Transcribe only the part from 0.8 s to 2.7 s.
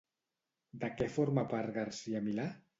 De què forma part Garcia-Milà?